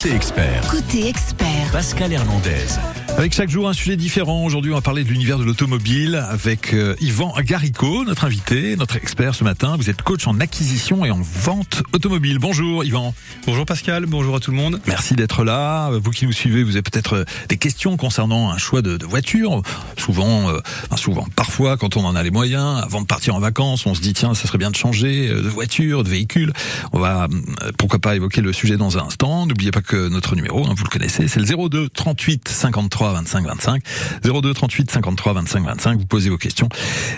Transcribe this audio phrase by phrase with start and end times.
[0.00, 3.07] Côté expert, Côté expert, Pascal Hernandez.
[3.18, 4.44] Avec chaque jour un sujet différent.
[4.44, 8.94] Aujourd'hui, on va parler de l'univers de l'automobile avec euh, Yvan Garicot, notre invité, notre
[8.94, 9.74] expert ce matin.
[9.76, 12.38] Vous êtes coach en acquisition et en vente automobile.
[12.38, 13.12] Bonjour Yvan.
[13.44, 14.80] Bonjour Pascal, bonjour à tout le monde.
[14.86, 15.90] Merci d'être là.
[16.00, 19.04] Vous qui nous suivez, vous avez peut-être euh, des questions concernant un choix de, de
[19.04, 19.62] voiture.
[19.96, 23.40] Souvent, euh, enfin souvent, parfois, quand on en a les moyens, avant de partir en
[23.40, 26.52] vacances, on se dit tiens, ça serait bien de changer de voiture, de véhicule.
[26.92, 29.44] On va euh, pourquoi pas évoquer le sujet dans un instant.
[29.46, 33.46] N'oubliez pas que notre numéro, hein, vous le connaissez, c'est le 02 38 53 25
[33.46, 33.82] 25.
[34.24, 35.98] 02 38 53 25 25.
[35.98, 36.68] Vous posez vos questions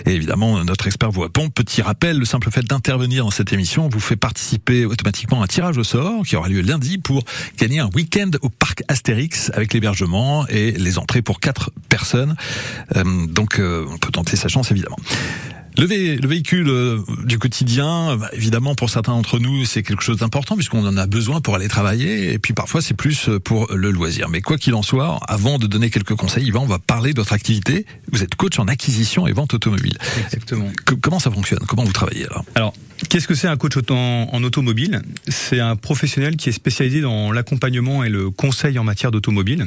[0.05, 1.49] et évidemment notre expert vous répond.
[1.49, 5.47] Petit rappel, le simple fait d'intervenir dans cette émission vous fait participer automatiquement à un
[5.47, 7.23] tirage au sort qui aura lieu lundi pour
[7.57, 12.35] gagner un week-end au parc Astérix avec l'hébergement et les entrées pour quatre personnes.
[12.95, 14.97] Euh, donc euh, on peut tenter sa chance évidemment.
[15.77, 20.03] Le, vé- le véhicule euh, du quotidien, bah, évidemment pour certains d'entre nous c'est quelque
[20.03, 23.39] chose d'important puisqu'on en a besoin pour aller travailler et puis parfois c'est plus euh,
[23.39, 24.27] pour le loisir.
[24.29, 27.19] Mais quoi qu'il en soit, avant de donner quelques conseils, Yvan, on va parler de
[27.21, 27.85] votre activité.
[28.11, 29.97] Vous êtes coach en acquisition et vente automobile.
[30.25, 30.69] Exactement.
[30.85, 31.59] Que- comment ça fonctionne?
[31.67, 32.43] Comment vous travaillez alors?
[32.55, 32.73] Alors,
[33.09, 35.01] qu'est-ce que c'est un coach en automobile?
[35.27, 39.65] C'est un professionnel qui est spécialisé dans l'accompagnement et le conseil en matière d'automobile.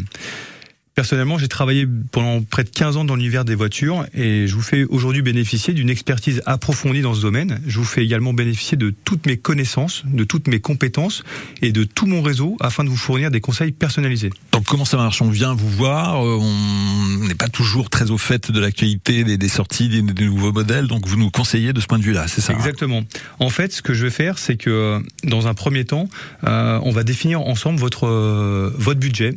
[0.94, 4.62] Personnellement, j'ai travaillé pendant près de 15 ans dans l'univers des voitures et je vous
[4.62, 7.60] fais aujourd'hui bénéficier d'une expertise approfondie dans ce domaine.
[7.66, 11.24] Je vous fais également bénéficier de toutes mes connaissances, de toutes mes compétences
[11.62, 14.30] et de tout mon réseau afin de vous fournir des conseils personnalisés.
[14.52, 15.20] Donc comment ça marche?
[15.20, 19.36] On vient vous voir, euh, on n'est pas toujours très au fait de l'actualité, des,
[19.36, 22.28] des sorties, des, des nouveaux modèles, donc vous nous conseillez de ce point de vue-là,
[22.28, 22.56] c'est ça hein?
[22.56, 23.02] Exactement.
[23.40, 26.08] En fait, ce que je vais faire, c'est que euh, dans un premier temps,
[26.44, 29.34] euh, on va définir ensemble votre euh, votre budget.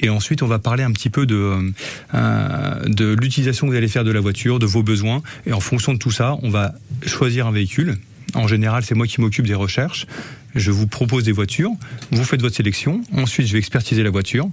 [0.00, 1.72] Et ensuite, on va parler un petit peu de
[2.14, 5.22] euh, de l'utilisation que vous allez faire de la voiture, de vos besoins.
[5.46, 6.74] Et en fonction de tout ça, on va
[7.06, 7.96] choisir un véhicule.
[8.34, 10.06] En général, c'est moi qui m'occupe des recherches.
[10.54, 11.70] Je vous propose des voitures.
[12.10, 13.02] Vous faites votre sélection.
[13.12, 14.48] Ensuite, je vais expertiser la voiture.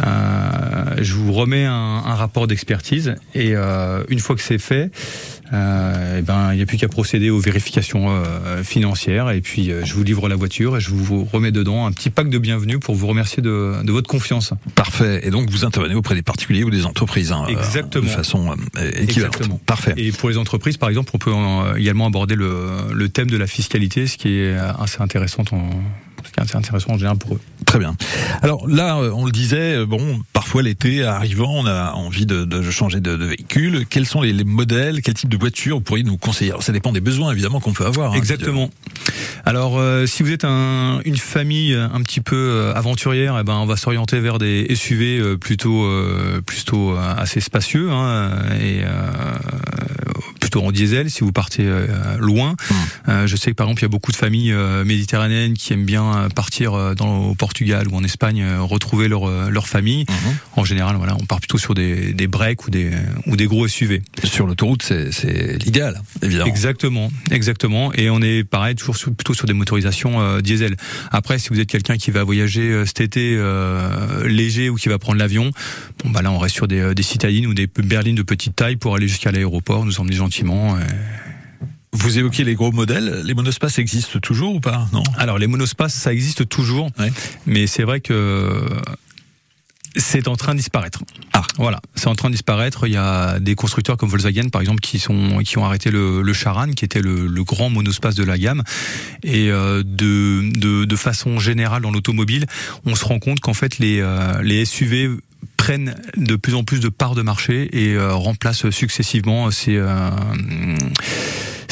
[0.00, 3.16] Euh, je vous remets un, rapport d'expertise.
[3.34, 4.90] Et euh, une fois que c'est fait,
[5.52, 9.30] euh, eh ben, il n'y a plus qu'à procéder aux vérifications euh, financières.
[9.30, 12.10] Et puis, euh, je vous livre la voiture et je vous remets dedans un petit
[12.10, 14.52] pack de bienvenue pour vous remercier de, de votre confiance.
[14.74, 15.20] Parfait.
[15.24, 18.04] Et donc vous intervenez auprès des particuliers ou des entreprises, hein, euh, Exactement.
[18.04, 19.34] de façon euh, équivalente.
[19.34, 19.60] Exactement.
[19.66, 19.94] Parfait.
[19.96, 23.36] Et pour les entreprises, par exemple, on peut euh, également aborder le, le thème de
[23.36, 25.44] la fiscalité, ce qui est assez intéressant
[26.26, 27.40] ce qui est assez intéressant en général pour eux.
[27.66, 27.96] Très bien.
[28.42, 32.44] Alors là, euh, on le disait, euh, bon, parfois l'été arrivant, on a envie de,
[32.44, 33.86] de changer de, de véhicule.
[33.88, 36.50] Quels sont les, les modèles, quel type de voiture vous pourriez nous conseiller?
[36.50, 38.12] Alors ça dépend des besoins évidemment qu'on peut avoir.
[38.12, 38.16] hein.
[38.16, 38.70] Exactement.
[39.44, 43.66] Alors, euh, si vous êtes un, une famille un petit peu aventurière, eh ben, on
[43.66, 48.30] va s'orienter vers des SUV plutôt, euh, plutôt assez spacieux hein,
[48.60, 48.88] et euh,
[50.50, 51.10] plutôt en diesel.
[51.10, 51.86] Si vous partez euh,
[52.18, 52.56] loin,
[53.08, 55.72] Euh, je sais que par exemple, il y a beaucoup de familles euh, méditerranéennes qui
[55.72, 60.04] aiment bien partir dans au Portugal ou en Espagne retrouver leur leur famille.
[60.08, 60.36] Mhm.
[60.56, 62.90] En général, voilà, on part plutôt sur des des breaks ou des
[63.26, 64.02] ou des gros SUV.
[64.24, 66.46] Sur l'autoroute, c'est c'est l'idéal, évidemment.
[66.50, 67.92] Exactement, exactement.
[67.94, 70.76] Et on est pareil toujours sur- plutôt sur des motorisations euh, diesel.
[71.10, 74.88] Après, si vous êtes quelqu'un qui va voyager euh, cet été euh, léger ou qui
[74.88, 75.50] va prendre l'avion,
[76.04, 78.76] bon bah là on reste sur des, des citadines ou des berlines de petite taille
[78.76, 80.39] pour aller jusqu'à l'aéroport, nous emmener gentiment.
[80.48, 80.80] Euh.
[81.92, 83.22] Vous évoquez les gros modèles.
[83.24, 84.86] Les monospaces existent toujours ou pas?
[84.92, 85.02] Non.
[85.18, 87.12] Alors les monospaces, ça existe toujours, Ouais.
[87.46, 88.64] mais c'est vrai que
[89.96, 91.00] c'est en train de disparaître.
[91.32, 91.42] Ah.
[91.56, 92.86] Voilà, c'est en train de disparaître.
[92.86, 96.22] Il y a des constructeurs comme Volkswagen, par exemple, qui sont qui ont arrêté le,
[96.22, 98.62] le Charan, qui était le, le grand monospace de la gamme.
[99.24, 102.46] Et euh, de, de de façon générale dans l'automobile,
[102.86, 105.10] on se rend compte qu'en fait les euh, les SUV
[105.56, 110.10] prennent de plus en plus de parts de marché et euh, remplacent successivement ces euh,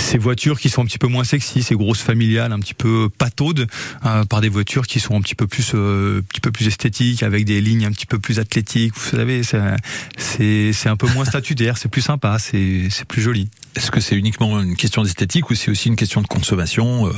[0.08, 3.08] ces voitures qui sont un petit peu moins sexy, ces grosses familiales un petit peu
[3.18, 3.66] pataudes,
[4.06, 6.66] euh, par des voitures qui sont un petit peu plus, euh, un petit peu plus
[6.66, 8.94] esthétiques, avec des lignes un petit peu plus athlétiques.
[8.96, 13.48] Vous savez, c'est un peu moins statutaire, c'est plus sympa, c'est plus joli.
[13.76, 17.12] Est-ce que c'est uniquement une question d'esthétique ou c'est aussi une question de consommation Euh,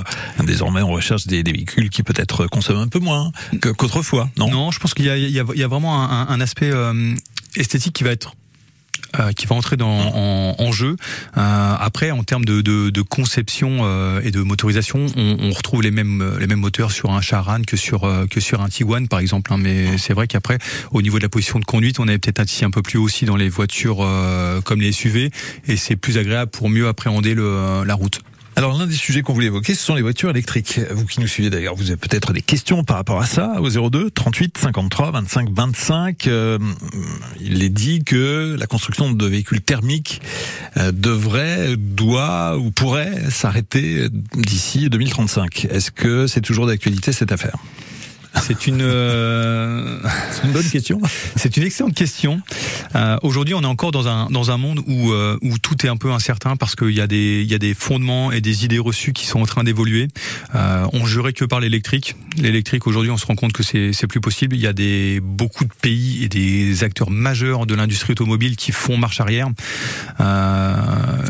[0.45, 3.31] Désormais, on recherche des, des véhicules qui peut-être consomment un peu moins
[3.77, 6.71] qu'autrefois, non, Non, je pense qu'il y y, y a vraiment un, un- un aspect
[6.73, 7.15] euh,
[7.57, 8.35] esthétique qui va être
[9.19, 10.97] euh, qui va entrer dans, en, en jeu.
[11.37, 15.83] Euh, après, en termes de, de, de conception euh, et de motorisation, on, on retrouve
[15.83, 19.09] les mêmes les mêmes moteurs sur un Charan que sur euh, que sur un Tiguan,
[19.09, 19.53] par exemple.
[19.53, 19.59] hein.
[19.59, 20.59] mais c'est vrai qu'après,
[20.93, 23.05] au niveau de la position de conduite, on est peut-être ici un peu plus haut
[23.05, 25.31] aussi dans les voitures euh, comme les SUV,
[25.67, 28.21] et c'est plus agréable pour mieux appréhender le, la route.
[28.57, 30.81] Alors l'un des sujets qu'on voulait évoquer, ce sont les voitures électriques.
[30.91, 33.71] Vous qui nous suivez d'ailleurs, vous avez peut-être des questions par rapport à ça au
[33.71, 36.27] 02 38 53 25 25.
[36.27, 36.59] Euh,
[37.41, 40.21] il est dit que la construction de véhicules thermiques
[40.77, 45.67] euh, devrait, doit ou pourrait s'arrêter d'ici 2035.
[45.71, 47.57] Est-ce que c'est toujours d'actualité cette affaire?
[48.43, 49.99] C'est une, euh...
[50.45, 51.01] une bonne question.
[51.37, 52.41] c'est une excellente question.
[52.95, 55.89] Euh, Aujourd'hui, on est encore dans un dans un monde où euh, où tout est
[55.89, 58.65] un peu incertain parce qu'il y a des il y a des fondements et des
[58.65, 60.09] idées reçues qui sont en train d'évoluer.
[60.55, 62.17] Euh, on jurait que par l'électrique.
[62.37, 64.57] L'électrique aujourd'hui, on se rend compte que c'est c'est plus possible.
[64.57, 68.73] Il y a des beaucoup de pays et des acteurs majeurs de l'industrie automobile qui
[68.73, 69.49] font marche arrière.
[70.21, 70.75] Euh,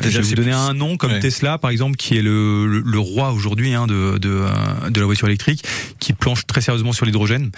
[0.02, 1.18] je vais vous donner un nom comme Ouais.
[1.18, 4.44] Tesla, par exemple, qui est le, le, le roi aujourd'hui hein, de, de,
[4.88, 5.64] de la voiture électrique,
[5.98, 7.50] qui planche très sérieusement sur l'hydrogène.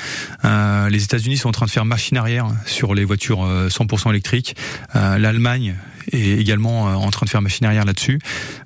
[0.44, 4.10] Euh, les États-Unis sont en train de faire machine arrière sur les voitures euh, 100%
[4.10, 4.56] électriques.
[4.96, 5.76] Euh, L'Allemagne
[6.10, 8.18] est également euh, en train de faire machine arrière là-dessus.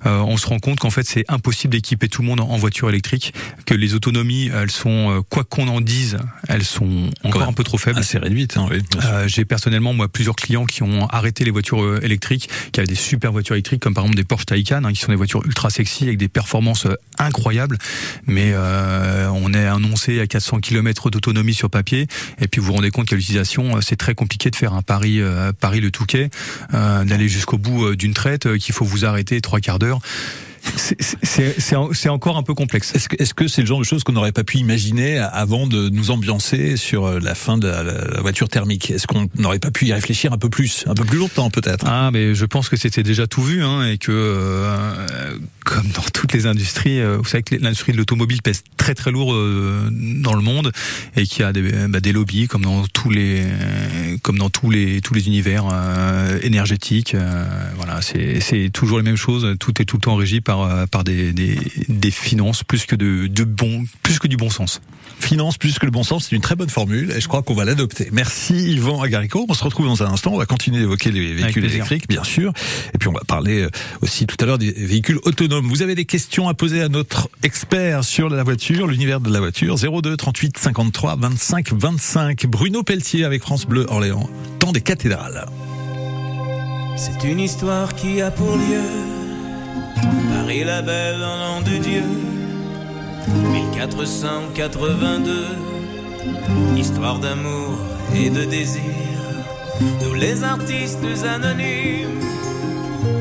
[0.05, 2.89] Euh, on se rend compte qu'en fait c'est impossible d'équiper tout le monde en, voiture
[2.89, 3.33] électrique,
[3.65, 6.17] que les autonomies, elles sont, euh, quoi qu'on en dise,
[6.47, 7.99] elles sont encore un peu trop faibles.
[7.99, 8.81] Assez réduite, hein, oui.
[9.05, 12.87] Euh, j'ai personnellement moi plusieurs clients qui ont arrêté les voitures euh, électriques, qui avaient
[12.87, 15.45] des super voitures électriques comme par exemple des Porsche Taycan, hein, qui sont des voitures
[15.45, 16.87] ultra sexy avec des performances
[17.19, 17.77] incroyables,
[18.25, 22.07] mais euh, on est annoncé à 400 km d'autonomie sur papier,
[22.39, 25.21] et puis vous vous rendez compte qu'à l'utilisation c'est très compliqué de faire un Paris
[25.21, 26.29] euh, Paris le Touquet,
[26.73, 29.99] euh, jusqu'au bout euh, d'une traite, euh, qu'il faut vous arrêter trois quarts d'heure.
[30.75, 32.91] C'est- C'est c'est en- c'est encore un peu complexe.
[32.93, 36.11] Est-ce que c'est le genre de choses qu'on n'aurait pas pu imaginer avant de nous
[36.11, 38.91] ambiancer sur euh, la fin de la, la voiture thermique?
[38.91, 41.85] Est-ce qu'on n'aurait pas pu y réfléchir un peu plus, un peu plus longtemps peut-être?
[41.87, 46.01] Ah, mais je pense que c'était déjà tout vu, hein, et que euh, comme dans
[46.13, 50.33] toutes les industries, vous savez que l'industrie de l'automobile pèse très très lourd euh, dans
[50.33, 50.71] le monde,
[51.17, 53.43] et qu'il y a des, bah, des lobbies comme dans tous les
[54.21, 57.13] comme dans tous les tous les univers euh, énergétiques.
[57.13, 57.45] euh,
[57.75, 59.45] voilà, c'est c'est toujours les mêmes choses.
[59.59, 63.27] Tout est tout le temps régi par par des, des des finances plus que de
[63.27, 64.79] de bon plus que du bon sens.
[65.19, 67.55] Finance plus que le bon sens, c'est une très bonne formule et je crois qu'on
[67.55, 68.07] va l'adopter.
[68.13, 69.45] Merci Yvan Agarico.
[69.49, 70.31] On se retrouve dans un instant.
[70.31, 72.53] On va continuer d'évoquer les véhicules électriques, bien sûr.
[72.93, 73.67] Et puis on va parler
[74.01, 75.67] aussi tout à l'heure des véhicules autonomes.
[75.67, 79.39] Vous avez des questions à poser à notre expert sur la voiture, l'univers de la
[79.39, 79.75] voiture.
[79.77, 82.45] 02 38 53 25 25.
[82.45, 84.29] Bruno Pelletier avec France Bleu Orléans.
[84.59, 85.45] Temps des cathédrales.
[86.97, 88.81] C'est une histoire qui a pour lieu
[90.33, 92.03] Paris la belle en l'an de Dieu
[93.51, 95.45] 1482
[96.75, 97.77] Histoire d'amour
[98.15, 98.81] et de désir
[100.03, 102.19] Nous les artistes anonymes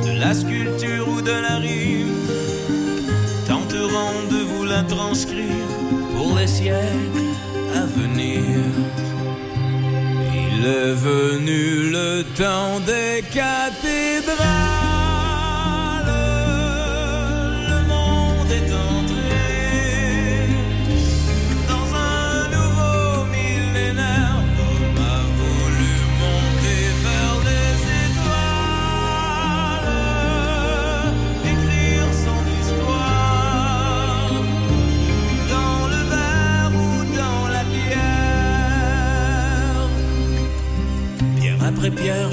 [0.04, 2.15] De la sculpture ou de la rime
[4.76, 5.70] la transcrire
[6.14, 7.32] Pour les siècles
[7.74, 8.50] à venir
[10.58, 14.85] il est venu le temps des cathédrales.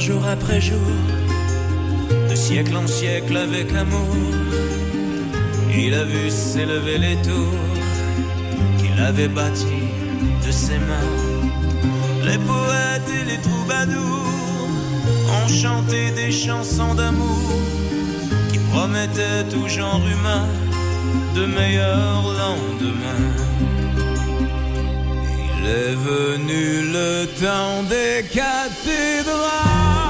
[0.04, 0.92] Jour après jour,
[2.30, 4.14] de siècle en siècle avec amour,
[5.74, 7.70] il a vu s'élever les tours
[8.80, 9.92] qu'il avait bâties
[10.46, 11.14] de ses mains.
[12.26, 14.28] Les poètes et les troubadours
[15.38, 17.50] ont chanté des chansons d'amour
[18.52, 20.46] qui promettaient tout genre humain
[21.34, 23.53] de meilleurs lendemains.
[25.66, 30.03] Est venu le temps des cathédrales.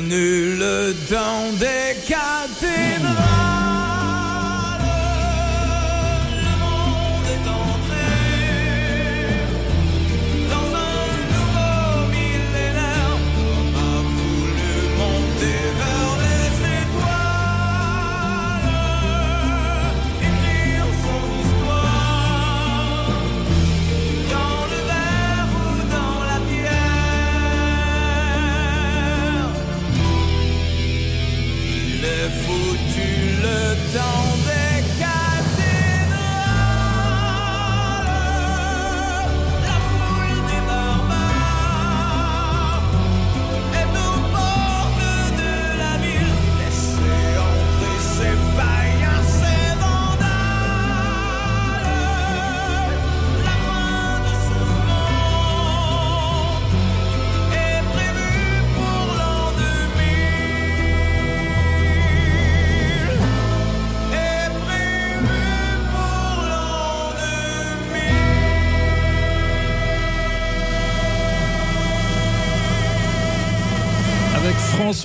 [0.00, 2.95] Le temps des cathédrales.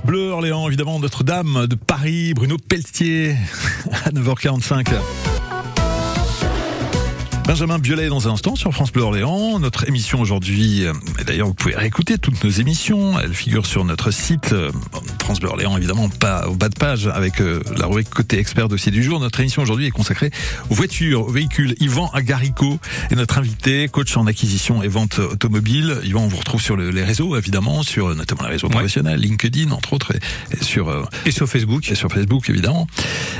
[0.05, 3.35] Bleu Orléans, évidemment Notre-Dame de Paris, Bruno Pelletier
[4.05, 5.30] à 9h45.
[7.51, 9.59] Benjamin Biolay dans un instant sur France Bleu Orléans.
[9.59, 10.93] Notre émission aujourd'hui, euh,
[11.27, 14.71] d'ailleurs vous pouvez réécouter toutes nos émissions, elles figurent sur notre site euh,
[15.21, 18.69] France Bleu Orléans, évidemment pas au bas de page avec euh, la rubrique côté expert
[18.69, 19.19] dossier du jour.
[19.19, 20.31] Notre émission aujourd'hui est consacrée
[20.69, 21.75] aux voitures, aux véhicules.
[21.81, 22.79] Yvan Agarico
[23.09, 25.97] est notre invité, coach en acquisition et vente automobile.
[26.05, 29.91] Yvan, on vous retrouve sur les réseaux évidemment, sur notamment les réseaux professionnels, LinkedIn entre
[29.91, 32.87] autres, et, sur et sur Facebook et sur Facebook évidemment.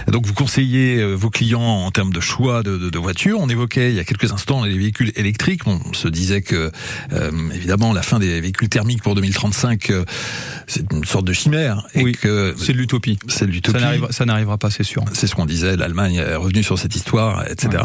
[0.09, 3.39] Donc vous conseillez vos clients en termes de choix de, de, de voitures.
[3.39, 5.67] On évoquait il y a quelques instants les véhicules électriques.
[5.67, 6.71] On se disait que,
[7.13, 10.05] euh, évidemment, la fin des véhicules thermiques pour 2035, euh,
[10.67, 11.87] c'est une sorte de chimère.
[11.93, 13.19] Et oui, que c'est de l'utopie.
[13.27, 13.79] C'est de l'utopie.
[14.09, 15.03] Ça n'arrivera pas, c'est sûr.
[15.13, 15.75] C'est ce qu'on disait.
[15.75, 17.83] L'Allemagne est revenue sur cette histoire, etc.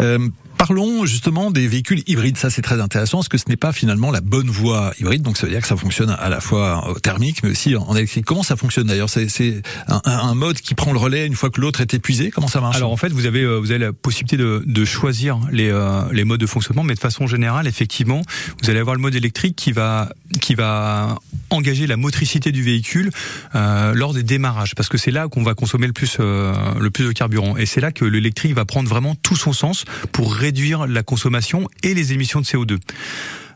[0.00, 2.36] Euh, Parlons justement des véhicules hybrides.
[2.36, 5.22] Ça, c'est très intéressant parce que ce n'est pas finalement la bonne voie hybride?
[5.22, 8.24] Donc, ça veut dire que ça fonctionne à la fois thermique, mais aussi en électrique.
[8.24, 9.10] Comment ça fonctionne d'ailleurs?
[9.10, 12.30] C'est un, un, mode qui prend le relais une fois que l'autre est épuisé?
[12.30, 12.76] Comment ça marche?
[12.76, 16.02] Alors, en fait, vous avez euh, vous avez la possibilité de, de choisir les euh,
[16.12, 18.22] les modes de fonctionnement, mais de façon générale, effectivement,
[18.62, 20.10] vous allez avoir le mode électrique qui va
[20.40, 21.18] qui va
[21.50, 23.10] engager la motricité du véhicule
[23.54, 26.90] euh, lors des démarrages, parce que c'est là qu'on va consommer le plus euh, le
[26.90, 30.34] plus de carburant, et c'est là que l'électrique va prendre vraiment tout son sens pour
[30.46, 32.78] réduire la consommation et les émissions de CO2.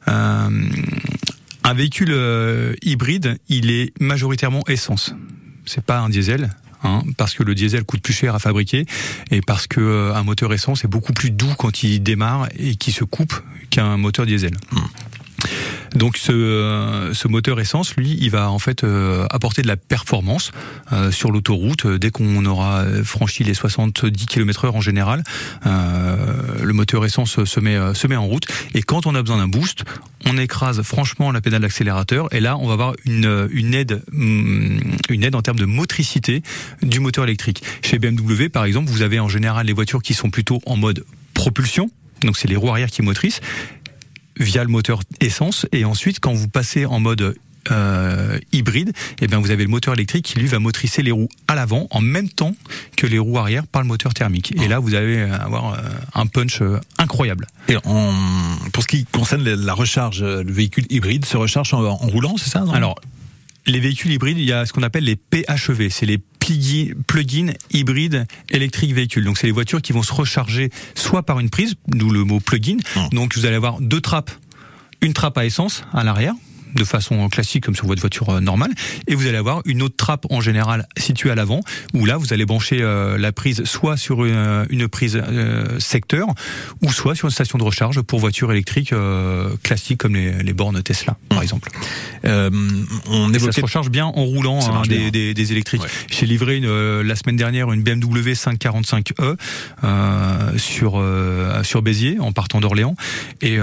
[0.09, 0.49] Euh,
[1.63, 5.15] un véhicule euh, hybride, il est majoritairement essence.
[5.65, 6.51] C'est pas un diesel.
[6.83, 8.87] Hein, parce que le diesel coûte plus cher à fabriquer
[9.31, 12.75] et parce que euh, un moteur essence est beaucoup plus doux quand il démarre et
[12.75, 13.35] qui se coupe
[13.69, 14.55] qu'un moteur diesel.
[14.73, 14.79] Mmh.
[15.95, 19.77] Donc ce, euh, ce, moteur essence, lui, il va en fait euh, apporter de la
[19.77, 20.53] performance
[20.93, 21.87] euh, sur l'autoroute.
[21.87, 25.23] Dès qu'on aura franchi les 70 km/h en général,
[25.65, 28.47] le moteur essence se met, se met en route.
[28.75, 29.85] Et quand on a besoin d'un boost,
[30.27, 32.33] on écrase franchement la pédale d'accélérateur.
[32.33, 34.79] Et là, on va avoir une, une aide, mm,
[35.09, 36.43] une aide en termes de motricité
[36.83, 37.63] du moteur électrique.
[37.83, 41.05] Chez BMW, par exemple, vous avez en général les voitures qui sont plutôt en mode
[41.35, 41.91] propulsion.
[42.23, 43.41] Donc c'est les roues arrière qui motrissent
[44.41, 45.67] via le moteur essence.
[45.73, 47.37] Et ensuite, quand vous passez en mode
[47.71, 51.11] euh, hybride, et eh bien vous avez le moteur électrique qui lui va motricer les
[51.11, 52.55] roues à l'avant en même temps
[52.97, 54.55] que les roues arrière par le moteur thermique.
[54.61, 55.79] Et là, vous allez avoir euh,
[56.15, 57.47] un punch euh, incroyable.
[57.69, 58.15] Et en,
[58.73, 62.65] pour ce qui concerne la recharge, le véhicule hybride se recharge en, roulant, c'est ça
[62.73, 62.99] Alors,
[63.67, 66.19] les véhicules hybrides, il y a ce qu'on appelle les PHEV, c'est les
[67.07, 69.25] plug-in hybride électrique véhicule.
[69.25, 72.41] Donc c'est les voitures qui vont se recharger soit par une prise, d'où le mot
[72.41, 72.77] plug-in.
[72.77, 73.09] Mmh.
[73.13, 74.31] Donc vous allez avoir deux trappes,
[75.01, 76.35] une trappe à essence à l'arrière
[76.75, 78.71] de façon classique comme sur votre voiture euh, normale
[79.07, 81.61] et vous allez avoir une autre trappe en général située à l'avant
[81.95, 85.21] où là vous allez brancher euh, la prise soit sur une, euh, une prise
[85.79, 86.29] secteur
[86.83, 88.95] ou soit sur une station de recharge pour voitures électriques
[89.63, 91.43] classiques comme les, les, bornes Tesla par mmh.
[91.43, 91.71] exemple.
[92.25, 93.53] On évoquait...
[93.53, 95.83] ça se recharge bien en roulant hein, des, des, des, électriques.
[96.11, 99.37] J'ai livré une, la semaine dernière une BMW 545e
[99.85, 101.03] euh, sur
[101.63, 102.95] sur Béziers en partant d'Orléans
[103.41, 103.59] et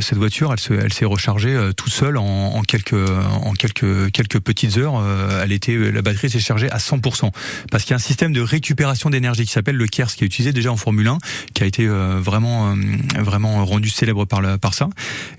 [0.00, 4.76] cette voiture elle elle s'est rechargée toute seule en en, quelques en quelques quelques petites
[4.78, 7.30] heures, euh, elle était la batterie s'est chargée à 100%
[7.70, 10.26] parce qu'il y a un système de récupération d'énergie qui s'appelle le KERS qui est
[10.26, 11.18] utilisé déjà en Formule 1
[11.54, 12.74] qui a été euh, vraiment euh,
[13.18, 14.88] vraiment rendu célèbre par par ça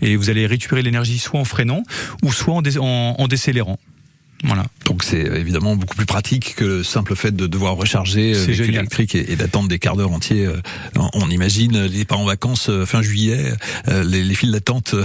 [0.01, 1.83] et vous allez récupérer l'énergie soit en freinant
[2.23, 3.77] ou soit en, en décélérant.
[4.43, 4.65] Voilà.
[4.85, 8.75] Donc c'est évidemment beaucoup plus pratique que le simple fait de devoir recharger euh, véhicule
[8.75, 10.45] électrique et, d'attendre des quarts d'heure entiers.
[10.45, 10.61] Euh,
[11.13, 13.53] on imagine les pas en vacances euh, fin juillet,
[13.87, 14.95] les, les files d'attente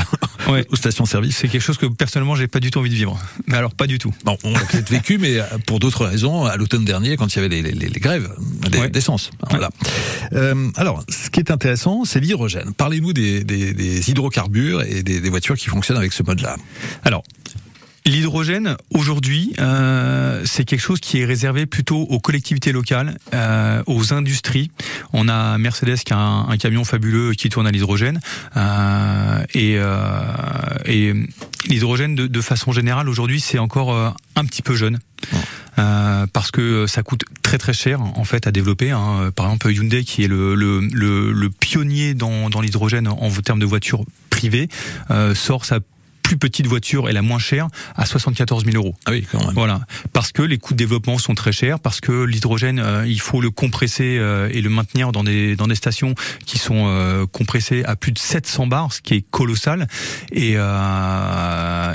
[0.49, 0.67] ouais.
[0.71, 1.37] aux stations-service.
[1.37, 3.19] C'est quelque chose que personnellement j'ai pas du tout envie de vivre.
[3.47, 4.15] Mais alors pas du tout.
[4.25, 6.47] Bon, on l'a peut-être vécu, mais pour d'autres raisons.
[6.47, 8.31] À l'automne dernier, quand il y avait les, les, les grèves
[8.93, 9.31] d'essence.
[9.51, 9.71] Voilà.
[10.33, 12.73] Euh, alors, ce qui est intéressant, c'est l'hydrogène.
[12.77, 16.57] Parlez-nous des, des, des, hydrocarbures et des, des voitures qui fonctionnent avec ce mode-là.
[17.05, 17.23] Alors,
[18.07, 24.15] L'hydrogène, aujourd'hui, euh, c'est quelque chose qui est réservé plutôt aux collectivités locales, euh, aux
[24.15, 24.71] industries.
[25.13, 28.21] On a Mercedes qui a un, camion fabuleux qui tourne à l'hydrogène.
[28.57, 30.23] Euh, et, euh,
[30.85, 31.15] et
[31.69, 35.01] l'hydrogène, de, de, façon générale, aujourd'hui, c'est encore euh, un petit peu jeune.
[35.79, 38.93] Euh, parce que ça coûte très très cher en fait à développer.
[38.93, 39.31] Hein.
[39.35, 43.59] Par exemple Hyundai qui est le, le, le, le pionnier dans, dans l'hydrogène en termes
[43.59, 44.69] de voitures privées
[45.11, 45.81] euh, sort sa
[46.27, 48.97] plus petite voiture et la moins chère à 74 000 euros.
[49.05, 49.55] Ah oui, quand même.
[49.55, 53.21] Voilà, parce que les coûts de développement sont très chers, parce que l'hydrogène, euh, il
[53.21, 57.27] faut le compresser euh, et le maintenir dans des dans des stations qui sont euh,
[57.27, 59.87] compressées à plus de 700 bars, ce qui est colossal.
[60.33, 60.57] Et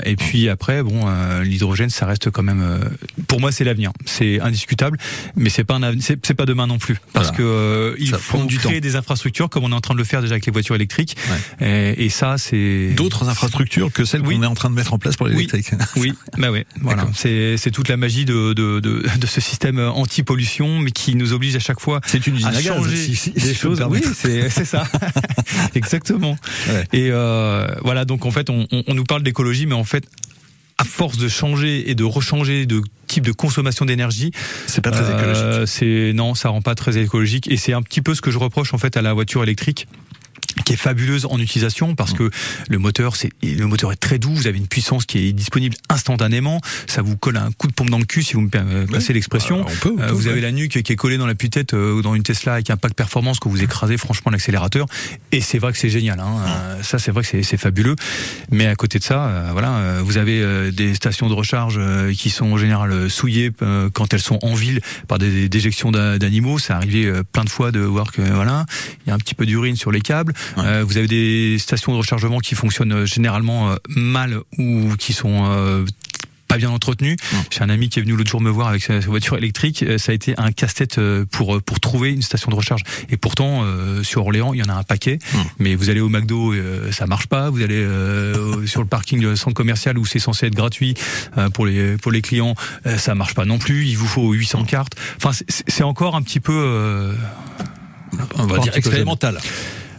[0.04, 1.06] et puis après, bon,
[1.42, 2.80] l'hydrogène, ça reste quand même,
[3.28, 4.98] pour moi, c'est l'avenir, c'est indiscutable,
[5.36, 8.96] mais c'est pas un c'est pas demain non plus, parce que il faut créer des
[8.96, 11.16] infrastructures comme on est en train de le faire déjà avec les voitures électriques.
[11.60, 14.98] Et, et ça, c'est d'autres infrastructures que celles qu'on est en train de mettre en
[14.98, 15.70] place pour l'électrique.
[15.96, 17.06] Oui, bah ouais, voilà.
[17.14, 21.32] C'est c'est toute la magie de, de, de, de ce système anti-pollution, mais qui nous
[21.32, 23.84] oblige à chaque fois c'est une à changer des choses.
[23.88, 24.84] Oui, c'est c'est ça,
[25.74, 26.36] exactement.
[26.68, 26.84] Ouais.
[26.92, 30.04] Et euh, voilà, donc en fait, on, on nous parle d'écologie, mais en fait,
[30.78, 34.32] à force de changer et de rechanger de type de consommation d'énergie,
[34.66, 35.42] c'est pas très écologique.
[35.44, 38.30] Euh, c'est non, ça rend pas très écologique et c'est un petit peu ce que
[38.30, 39.86] je reproche en fait à la voiture électrique
[40.64, 42.30] qui est fabuleuse en utilisation parce que
[42.68, 45.76] le moteur c'est le moteur est très doux, vous avez une puissance qui est disponible
[45.88, 49.12] instantanément, ça vous colle un coup de pompe dans le cul si vous me passez
[49.12, 49.64] l'expression.
[49.96, 52.54] Bah, vous avez la nuque qui est collée dans la tue-tête euh, dans une Tesla
[52.54, 54.86] avec un pack performance que vous écrasez franchement l'accélérateur
[55.30, 56.36] et c'est vrai que c'est génial hein.
[56.46, 57.96] Euh, ça c'est vrai que c'est fabuleux.
[58.50, 61.80] Mais à côté de ça euh, voilà vous avez des stations de recharge
[62.14, 63.50] qui sont en général souillées
[63.92, 67.80] quand elles sont en ville par des déjections d'animaux, ça arrivé plein de fois de
[67.80, 68.66] voir que voilà,
[69.04, 71.92] il y a un petit peu d'urine sur les câbles euh, vous avez des stations
[71.92, 75.84] de rechargement qui fonctionnent euh, généralement euh, mal ou qui sont
[76.48, 77.16] pas bien entretenu.
[77.50, 79.84] J'ai un ami qui est venu l'autre jour me voir avec sa voiture électrique.
[79.96, 82.82] Ça a été un casse-tête pour pour trouver une station de recharge.
[83.08, 83.64] Et pourtant,
[84.02, 85.18] sur Orléans, il y en a un paquet.
[85.58, 86.54] Mais vous allez au McDo,
[86.90, 87.48] ça marche pas.
[87.48, 87.82] Vous allez
[88.66, 90.94] sur le parking du centre commercial où c'est censé être gratuit
[91.54, 92.54] pour les pour les clients,
[92.98, 93.86] ça marche pas non plus.
[93.86, 94.94] Il vous faut 800 cartes.
[95.16, 97.14] Enfin, c'est encore un petit peu,
[98.36, 99.38] on va dire expérimental.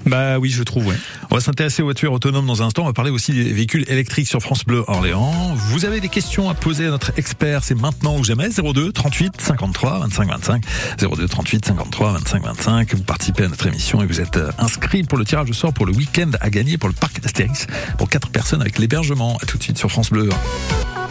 [0.06, 0.96] Bah oui, je trouve, ouais.
[1.32, 2.84] On va s'intéresser aux voitures autonomes dans un instant.
[2.84, 5.54] On va parler aussi des véhicules électriques sur France Bleu Orléans.
[5.70, 8.50] Vous avez des questions à poser à notre expert, c'est maintenant ou jamais.
[8.50, 10.64] 02 38 53 25 25.
[11.00, 12.96] 02 38 53 25 25.
[12.96, 15.74] Vous participez à notre émission et vous êtes euh, inscrit pour le tirage au sort
[15.74, 17.68] pour le week-end à gagner pour le parc d'Astérix
[17.98, 19.38] pour quatre personnes avec l'hébergement.
[19.42, 20.30] À tout de suite sur France Bleu.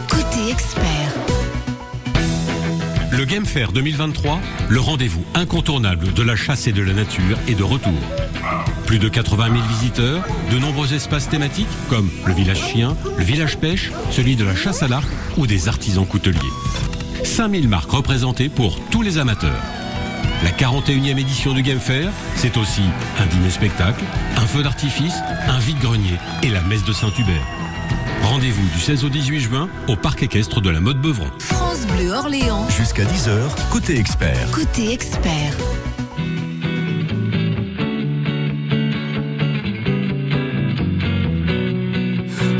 [0.09, 1.13] Côté expert.
[3.11, 7.53] Le Game Fair 2023, le rendez-vous incontournable de la chasse et de la nature est
[7.53, 7.93] de retour.
[8.93, 13.57] Plus de 80 000 visiteurs, de nombreux espaces thématiques comme le village chien, le village
[13.57, 16.37] pêche, celui de la chasse à l'arc ou des artisans couteliers.
[17.23, 19.59] 5000 marques représentées pour tous les amateurs.
[20.43, 22.83] La 41e édition du Game Fair, c'est aussi
[23.17, 24.03] un dîner spectacle,
[24.37, 25.15] un feu d'artifice,
[25.47, 27.47] un vide-grenier et la messe de Saint-Hubert.
[28.21, 31.31] Rendez-vous du 16 au 18 juin au parc équestre de la Mode Beuvron.
[31.39, 32.69] France Bleu Orléans.
[32.69, 34.51] Jusqu'à 10h, côté expert.
[34.51, 35.57] Côté expert.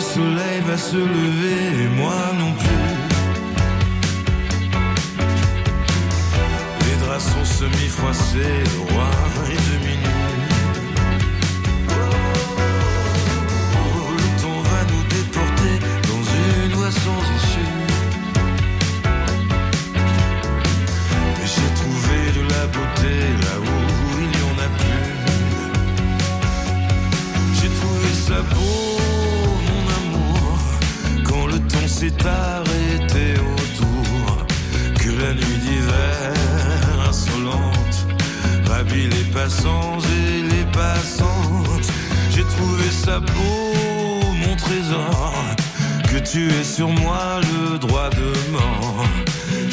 [0.00, 2.86] Le soleil va se lever et moi non plus.
[6.86, 8.64] Les draps sont semi-froissés,
[46.80, 49.04] sur moi le droit de mort.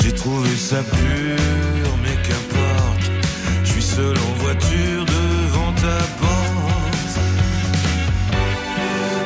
[0.02, 3.10] J'ai trouvé ça pur, mais qu'importe,
[3.64, 7.16] je suis seul en voiture devant ta porte.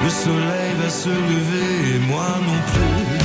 [0.03, 3.17] Le soleil va se lever et moi non plus.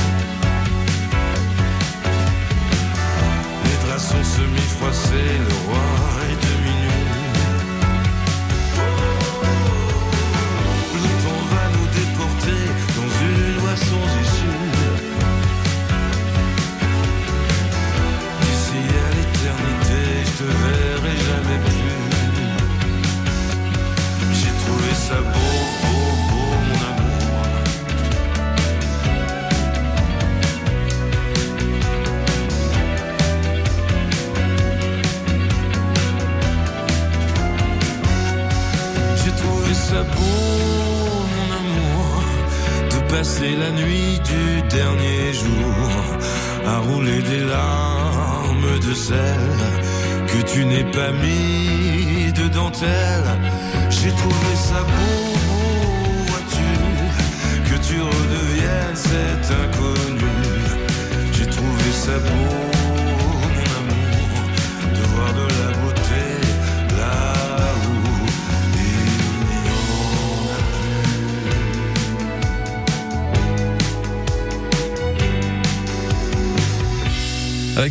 [3.65, 6.16] Les draps sont semi-froissés, le roi
[13.77, 14.61] sans issue.
[18.41, 21.99] D'ici à l'éternité, je te verrai jamais plus.
[24.39, 25.36] J'ai trouvé ça beau,
[44.77, 46.05] derniers jours
[46.73, 49.49] à rouler des larmes de sel
[50.31, 53.29] que tu n'es pas mis de dentelle.
[53.89, 55.17] J'ai trouvé ça beau,
[56.29, 56.69] vois-tu,
[57.69, 60.35] que tu redeviennes cet inconnu.
[61.33, 62.76] J'ai trouvé ça beau.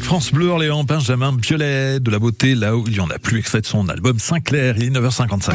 [0.07, 3.41] France Bleu Orléans, Benjamin Biolay, de la beauté là où il y en a plus,
[3.41, 5.55] extrait de son album Sinclair, il est 9h55.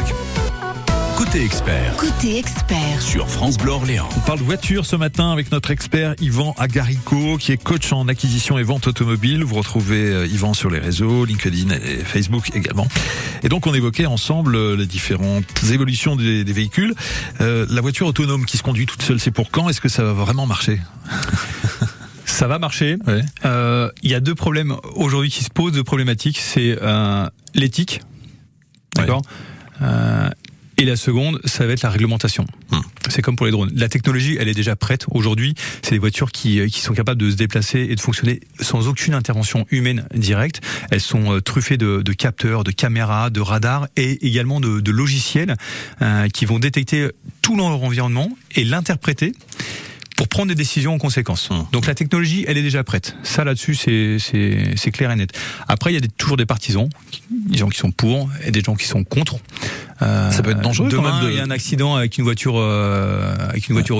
[1.16, 3.00] Côté expert Côté expert.
[3.00, 4.10] sur France Bleu Orléans.
[4.14, 8.58] On parle voiture ce matin avec notre expert Yvan Agarico, qui est coach en acquisition
[8.58, 9.42] et vente automobile.
[9.42, 12.86] Vous retrouvez euh, Yvan sur les réseaux, LinkedIn et Facebook également.
[13.42, 16.94] Et donc on évoquait ensemble euh, les différentes évolutions des, des véhicules.
[17.40, 19.70] Euh, la voiture autonome qui se conduit toute seule, c'est pour quand?
[19.70, 20.78] Est-ce que ça va vraiment marcher?
[22.42, 22.96] Ça va marcher.
[23.06, 23.20] Ouais.
[23.44, 26.40] Euh, Il y a deux problèmes aujourd'hui qui se posent, deux problématiques.
[26.40, 28.00] C'est euh, l'éthique,
[28.96, 29.22] d'accord,
[29.80, 30.28] Euh,
[30.76, 32.44] et la seconde, ça va être la réglementation.
[32.72, 32.80] Hmm.
[33.08, 33.70] C'est comme pour les drones.
[33.76, 35.06] La technologie, elle est déjà prête.
[35.12, 38.88] Aujourd'hui, c'est des voitures qui, qui sont capables de se déplacer et de fonctionner sans
[38.88, 40.62] aucune intervention humaine directe.
[40.90, 45.54] Elles sont truffées de, de capteurs, de caméras, de radars et également de, de logiciels
[46.00, 47.08] euh, qui vont détecter
[47.40, 49.32] tout leur environnement et l'interpréter
[50.22, 51.50] pour prendre des décisions en conséquence.
[51.50, 51.66] Hum.
[51.72, 53.16] Donc la technologie, elle est déjà prête.
[53.24, 55.32] Ça là-dessus, c'est clair et net.
[55.66, 56.88] Après, il y a des, toujours des partisans,
[57.30, 59.38] des gens qui sont pour et des gens qui sont contre.
[60.00, 62.18] Euh, Ça peut être dangereux quand Demain, même de- il y a un accident avec
[62.18, 63.96] une voiture euh, avec une voiture